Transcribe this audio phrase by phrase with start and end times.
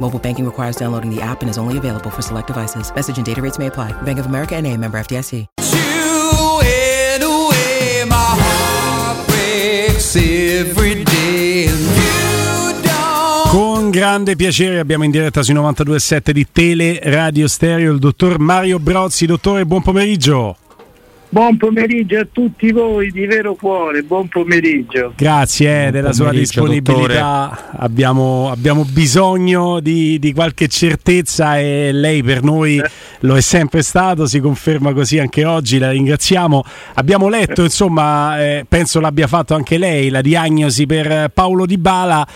[0.00, 2.90] Mobile banking requires downloading the app and is only available for select devices.
[2.94, 3.92] Message and data rates may apply.
[4.02, 5.46] Bank of America and a member FDIC.
[5.72, 11.68] You and away my heart breaks every day
[13.48, 18.78] Con grande piacere abbiamo in diretta sui 92.7 di Tele Radio Stereo il dottor Mario
[18.78, 19.24] Brozzi.
[19.24, 20.67] Dottore, buon pomeriggio.
[21.30, 25.12] Buon pomeriggio a tutti voi di vero cuore, buon pomeriggio.
[25.14, 27.70] Grazie eh, della sua pomeriggio, disponibilità.
[27.76, 32.82] Abbiamo, abbiamo bisogno di, di qualche certezza e lei per noi
[33.20, 35.76] lo è sempre stato, si conferma così anche oggi.
[35.78, 36.64] La ringraziamo.
[36.94, 42.26] Abbiamo letto, insomma, eh, penso l'abbia fatto anche lei, la diagnosi per Paolo Di Bala.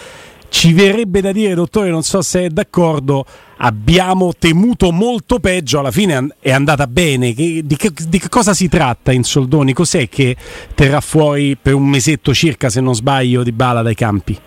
[0.53, 3.25] Ci verrebbe da dire, dottore, non so se è d'accordo,
[3.56, 7.32] abbiamo temuto molto peggio, alla fine è andata bene.
[7.32, 9.72] Di, che, di che cosa si tratta in soldoni?
[9.72, 10.37] Cos'è che
[10.75, 14.38] terrà fuori per un mesetto circa, se non sbaglio, di bala dai campi?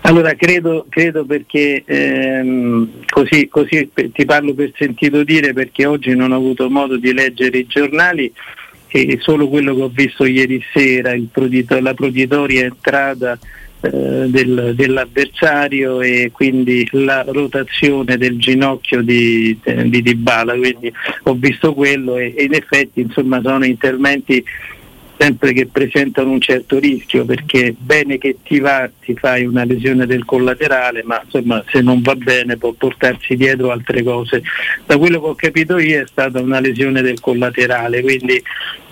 [0.00, 6.32] Allora credo, credo perché ehm, così, così ti parlo per sentito dire perché oggi non
[6.32, 8.32] ho avuto modo di leggere i giornali
[8.88, 13.38] e solo quello che ho visto ieri sera, il prodito- la proditoria entrata
[13.90, 20.92] del- dell'avversario e quindi la rotazione del ginocchio di, eh, di Dybala, quindi
[21.24, 24.44] ho visto quello e, e in effetti insomma sono interventi
[25.18, 30.04] sempre che presentano un certo rischio perché bene che ti va ti fai una lesione
[30.04, 34.42] del collaterale ma insomma se non va bene può portarsi dietro altre cose.
[34.84, 38.42] Da quello che ho capito io è stata una lesione del collaterale quindi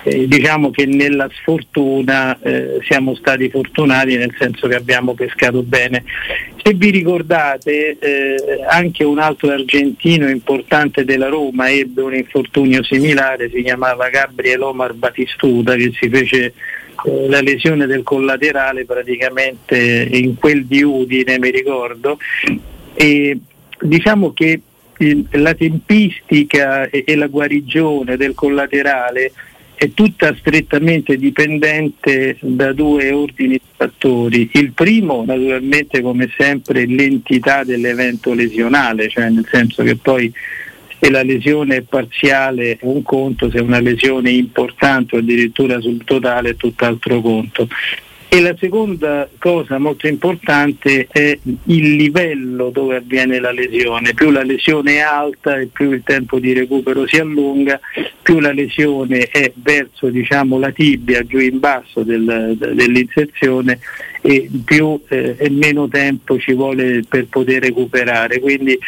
[0.02, 6.04] eh, diciamo che nella sfortuna eh, siamo stati fortunati nel senso che abbiamo pescato bene.
[6.62, 8.36] Se vi ricordate eh,
[8.68, 14.94] anche un altro argentino importante della Roma ebbe un infortunio similare si chiamava Gabriel Omar
[14.94, 16.44] Batistuta che si fece
[17.04, 22.18] eh, la lesione del collaterale praticamente in quel di Udine mi ricordo.
[22.94, 23.38] E
[23.80, 24.60] diciamo che
[25.30, 29.32] la tempistica e la guarigione del collaterale
[29.80, 34.50] è tutta strettamente dipendente da due ordini di fattori.
[34.52, 40.30] Il primo naturalmente come sempre l'entità dell'evento lesionale, cioè nel senso che poi
[41.00, 45.80] se la lesione è parziale è un conto, se è una lesione importante o addirittura
[45.80, 47.66] sul totale è tutt'altro conto.
[48.32, 54.14] E la seconda cosa molto importante è il livello dove avviene la lesione.
[54.14, 57.80] Più la lesione è alta e più il tempo di recupero si allunga,
[58.22, 63.80] più la lesione è verso diciamo, la tibia, giù in basso del- dell'inserzione
[64.20, 68.38] e più eh, e meno tempo ci vuole per poter recuperare.
[68.38, 68.78] Quindi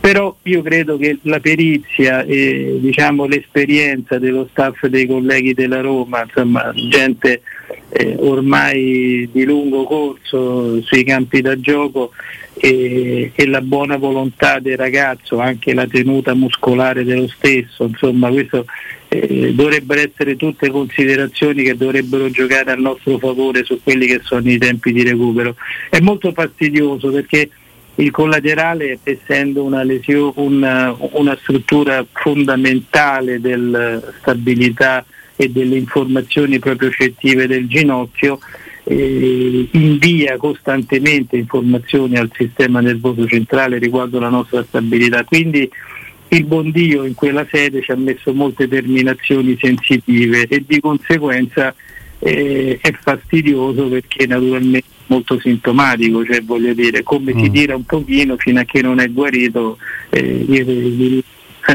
[0.00, 6.22] però io credo che la perizia e diciamo, l'esperienza dello staff dei colleghi della Roma,
[6.22, 7.42] insomma, gente
[7.90, 12.12] eh, ormai di lungo corso sui campi da gioco
[12.54, 18.64] e, e la buona volontà del ragazzo, anche la tenuta muscolare dello stesso, insomma questo
[19.08, 24.48] eh, dovrebbero essere tutte considerazioni che dovrebbero giocare a nostro favore su quelli che sono
[24.48, 25.56] i tempi di recupero.
[25.88, 27.50] È molto fastidioso perché
[27.96, 35.04] il collaterale, essendo una, lesio- una, una struttura fondamentale della stabilità
[35.40, 38.38] e delle informazioni propriocettive del ginocchio,
[38.84, 45.24] eh, invia costantemente informazioni al sistema nervoso centrale riguardo la nostra stabilità.
[45.24, 45.66] Quindi
[46.28, 51.74] il buon Dio in quella sede ci ha messo molte terminazioni sensitive e di conseguenza
[52.18, 57.42] eh, è fastidioso perché naturalmente è molto sintomatico, cioè voglio dire come mm.
[57.42, 59.78] si tira un pochino fino a che non è guarito
[60.10, 61.24] eh, il, il,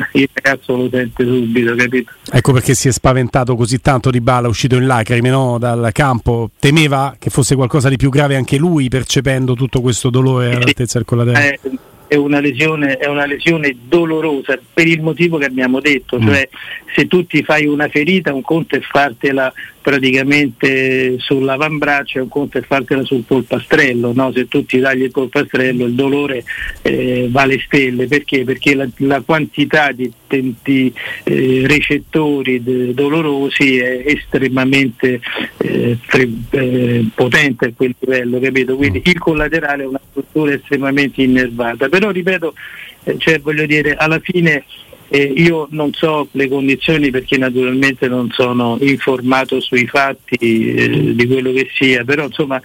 [0.14, 2.12] il ragazzo lo sente subito, capito?
[2.32, 5.58] Ecco perché si è spaventato così tanto di Bala, uscito in lacrime no?
[5.58, 10.56] dal campo, temeva che fosse qualcosa di più grave anche lui percependo tutto questo dolore
[10.56, 11.60] all'altezza del collaterale.
[11.62, 11.78] Eh,
[12.08, 16.28] è una, lesione, è una lesione dolorosa per il motivo che abbiamo detto, mm.
[16.28, 16.50] cioè
[16.96, 19.52] se tu ti fai una ferita un conto è fartela
[19.86, 24.32] praticamente sull'avambraccio un conto è fartela sul polpastrello, no?
[24.32, 26.44] se tu ti tagli il polpastrello il dolore
[26.82, 28.44] eh, vale stelle, perché?
[28.44, 30.92] Perché la, la quantità di, di
[31.26, 35.20] eh, recettori de, dolorosi è estremamente
[35.58, 38.76] eh, tre, eh, potente a quel livello, capito?
[38.78, 42.56] Quindi il collaterale è una struttura estremamente innervata, però ripeto,
[43.04, 44.64] eh, cioè, voglio dire, alla fine
[45.16, 50.36] eh, io non so le condizioni perché naturalmente non sono informato sui fatti
[50.76, 52.60] eh, di quello che sia, però insomma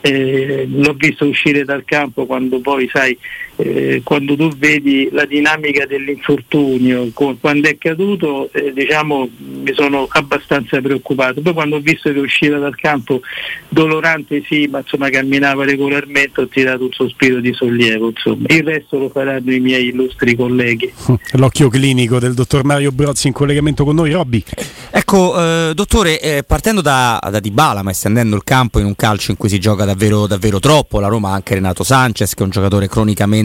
[0.00, 3.16] eh, l'ho visto uscire dal campo quando poi sai
[3.56, 9.28] eh, quando tu vedi la dinamica dell'infortunio quando è caduto eh, diciamo
[9.62, 11.40] mi sono abbastanza preoccupato.
[11.40, 13.20] Poi quando ho visto che usciva dal campo
[13.68, 18.46] dolorante sì ma insomma camminava regolarmente ho tirato un sospiro di sollievo insomma.
[18.48, 20.92] Il resto lo faranno i miei illustri colleghi.
[21.32, 24.42] L'occhio clinico del dottor Mario Brozzi in collegamento con noi Robby.
[24.90, 29.30] Ecco eh, dottore eh, partendo da, da Dybala ma estendendo il campo in un calcio
[29.30, 31.00] in cui si gioca da davvero, davvero troppo.
[31.00, 33.41] La Roma ha anche Renato Sanchez, che è un giocatore cronicamente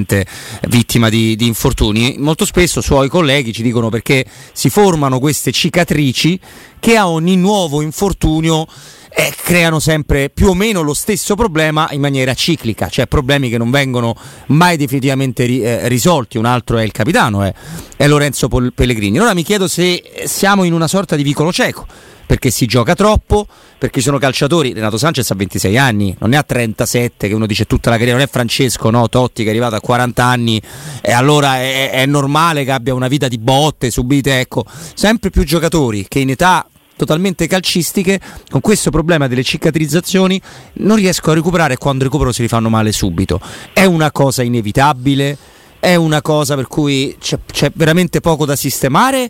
[0.67, 2.15] vittima di, di infortuni.
[2.17, 6.39] Molto spesso suoi colleghi ci dicono perché si formano queste cicatrici
[6.79, 8.67] che a ogni nuovo infortunio
[9.09, 13.57] eh, creano sempre più o meno lo stesso problema in maniera ciclica, cioè problemi che
[13.57, 14.15] non vengono
[14.47, 16.37] mai definitivamente ri, eh, risolti.
[16.37, 17.51] Un altro è il capitano, è,
[17.95, 19.17] è Lorenzo Pellegrini.
[19.17, 21.85] Allora mi chiedo se siamo in una sorta di vicolo cieco
[22.27, 23.47] perché si gioca troppo,
[23.79, 27.47] perché ci sono calciatori, Renato Sanchez ha 26 anni, non ne ha 37, che uno
[27.47, 30.61] dice tutta la carriera, non è Francesco, no, Totti che è arrivato a 40 anni
[31.01, 35.43] e allora è, è normale che abbia una vita di botte subite, ecco, sempre più
[35.45, 38.19] giocatori che in età totalmente calcistiche,
[38.49, 40.41] con questo problema delle cicatrizzazioni
[40.73, 43.39] non riesco a recuperare e quando recupero si rifanno male subito.
[43.71, 45.37] È una cosa inevitabile?
[45.79, 49.29] È una cosa per cui c'è, c'è veramente poco da sistemare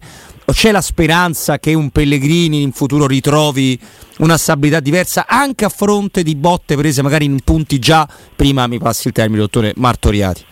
[0.54, 3.78] c'è la speranza che un Pellegrini in futuro ritrovi
[4.20, 8.80] una stabilità diversa anche a fronte di botte prese magari in punti già prima mi
[8.80, 10.46] passi il termine dottore martoriati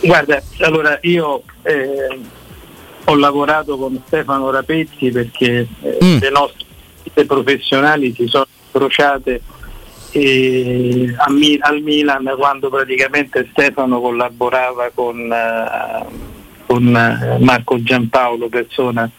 [0.00, 2.20] guarda allora io eh,
[3.04, 6.18] ho lavorato con Stefano Rapezzi perché eh, mm.
[6.18, 9.40] le nostre professionali si sono incrociate
[10.12, 16.34] eh, al Milan quando praticamente Stefano collaborava con eh,
[16.66, 19.10] con eh, Marco Giampaolo, persona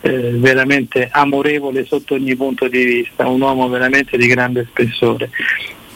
[0.00, 5.30] eh, veramente amorevole sotto ogni punto di vista, un uomo veramente di grande spessore.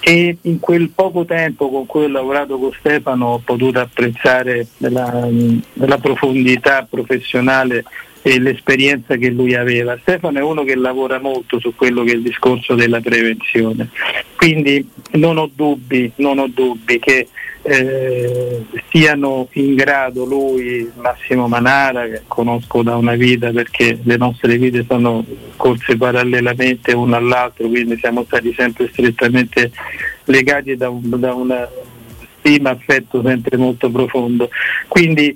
[0.03, 5.29] E in quel poco tempo con cui ho lavorato con Stefano ho potuto apprezzare la,
[5.75, 7.85] la profondità professionale
[8.23, 9.99] e l'esperienza che lui aveva.
[10.01, 13.91] Stefano è uno che lavora molto su quello che è il discorso della prevenzione,
[14.37, 17.29] quindi non ho dubbi, non ho dubbi che
[17.63, 24.57] eh, siano in grado lui, Massimo Manara, che conosco da una vita perché le nostre
[24.57, 25.25] vite sono
[25.57, 29.71] corse parallelamente una all'altro, quindi siamo stati sempre strettamente
[30.25, 31.69] legati da, un, da una
[32.39, 34.49] stima, affetto sempre molto profondo.
[34.89, 35.35] Quindi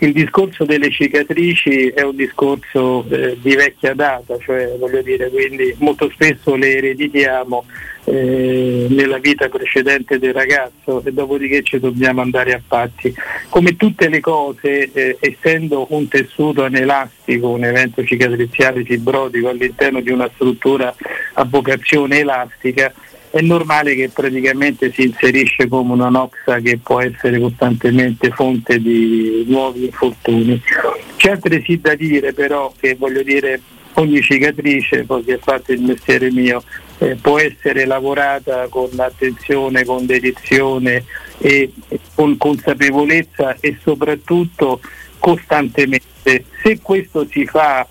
[0.00, 5.74] il discorso delle cicatrici è un discorso eh, di vecchia data, cioè voglio dire, quindi
[5.78, 7.64] molto spesso le ereditiamo
[8.10, 13.14] eh, nella vita precedente del ragazzo e dopodiché ci dobbiamo andare a patti.
[13.48, 20.10] Come tutte le cose, eh, essendo un tessuto anelastico, un evento cicatriziale fibrotico all'interno di
[20.10, 20.94] una struttura
[21.34, 22.92] a vocazione elastica,
[23.30, 29.44] è normale che praticamente si inserisce come una noxa che può essere costantemente fonte di
[29.46, 30.60] nuovi infortuni.
[31.16, 33.60] C'è altresì da dire però che voglio dire
[33.98, 36.62] ogni cicatrice, poi che è fatto il mestiere mio,
[36.98, 41.04] eh, può essere lavorata con attenzione, con dedizione
[41.38, 41.72] e
[42.14, 44.80] con consapevolezza e soprattutto
[45.18, 46.44] costantemente.
[46.62, 47.86] Se questo si fa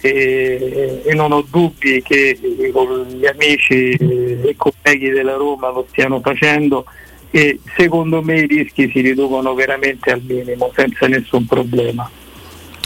[0.00, 2.38] e, e, non ho dubbi che
[2.72, 6.84] con gli amici e colleghi della Roma lo stiano facendo
[7.30, 12.10] e secondo me i rischi si riducono veramente al minimo senza nessun problema.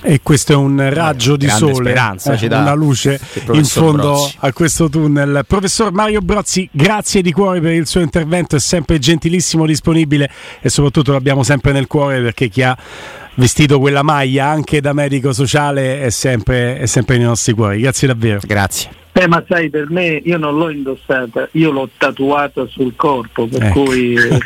[0.09, 3.19] E questo è un raggio di grande sole, speranza, eh, una luce
[3.53, 4.37] in fondo Brozzi.
[4.39, 5.45] a questo tunnel.
[5.49, 10.69] Professor Mario Brozzi, grazie di cuore per il suo intervento, è sempre gentilissimo, disponibile e
[10.69, 12.79] soprattutto l'abbiamo sempre nel cuore perché chi ha
[13.37, 17.81] vestito quella maglia anche da medico sociale è sempre, è sempre nei nostri cuori.
[17.81, 18.41] Grazie davvero.
[18.43, 19.05] Grazie.
[19.19, 23.63] Eh, ma sai, per me io non l'ho indossata, io l'ho tatuata sul corpo, per
[23.63, 23.85] Ecco.
[23.85, 24.39] cui eh,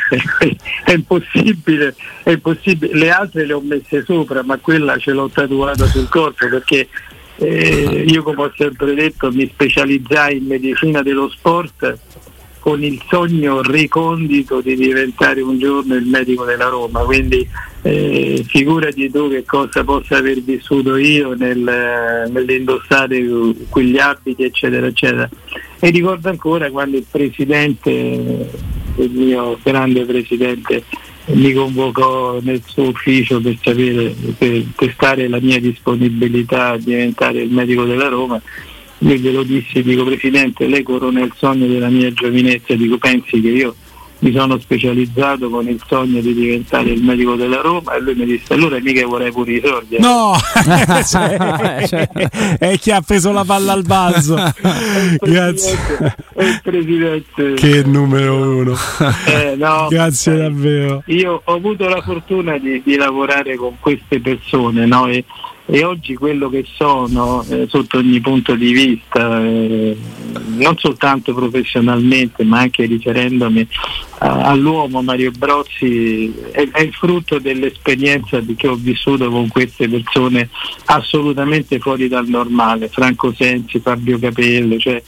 [0.85, 1.93] è, impossibile,
[2.23, 2.93] è impossibile.
[2.93, 6.87] Le altre le ho messe sopra, ma quella ce l'ho tatuata sul corpo perché
[7.35, 11.97] eh, io, come ho sempre detto, mi specializzai in medicina dello sport
[12.61, 17.45] con il sogno recondito di diventare un giorno il medico della Roma, quindi
[17.81, 23.19] eh, figurati tu che cosa possa aver vissuto io nel, nell'indossare
[23.67, 25.27] quegli abiti eccetera eccetera.
[25.79, 30.83] E ricordo ancora quando il presidente, il mio grande presidente
[31.33, 37.51] mi convocò nel suo ufficio per sapere, per testare la mia disponibilità a diventare il
[37.51, 38.39] medico della Roma
[39.03, 43.49] io glielo dissi, dico Presidente, lei corona il sogno della mia giovinezza, dico pensi che
[43.49, 43.75] io
[44.21, 48.25] mi sono specializzato con il sogno di diventare il medico della Roma e lui mi
[48.25, 49.95] disse allora mica vorrei pure i soldi.
[49.95, 50.35] eh." No,
[51.87, 52.09] Cioè,
[52.59, 54.35] è chi ha preso la palla al balzo.
[55.19, 55.77] Grazie.
[56.37, 57.53] il presidente.
[57.55, 58.75] Che numero uno.
[59.25, 61.03] Eh, no, Grazie eh, davvero.
[61.07, 65.07] Io ho avuto la fortuna di, di lavorare con queste persone no?
[65.07, 65.25] e,
[65.73, 69.97] e oggi quello che sono eh, sotto ogni punto di vista, eh,
[70.57, 73.65] non soltanto professionalmente ma anche riferendomi
[74.17, 80.49] a- all'uomo Mario Brozzi, è, è il frutto dell'esperienza che ho vissuto con queste persone
[80.87, 85.01] assolutamente fuori dal normale, Franco Sensi, Fabio Capello, cioè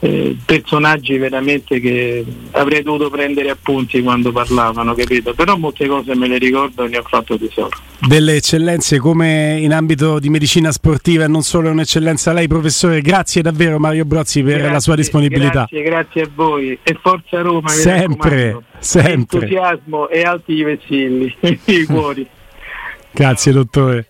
[0.00, 5.34] eh, personaggi veramente che avrei dovuto prendere appunti quando parlavano, capito?
[5.34, 7.76] Però molte cose me le ricordo e ne ho fatto tesoro.
[8.06, 13.00] Delle eccellenze come in ambito di medicina sportiva e non solo è un'eccellenza lei professore,
[13.00, 15.66] grazie davvero Mario Brozzi per la sua Grazie, disponibilità.
[15.68, 17.68] Grazie, grazie a voi e forza Roma.
[17.68, 19.38] Sempre, sempre.
[19.40, 22.26] Entusiasmo e alti vessilli, i cuori.
[23.10, 24.08] Grazie dottore.